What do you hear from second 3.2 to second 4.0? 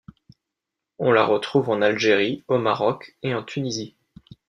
et en Tunisie.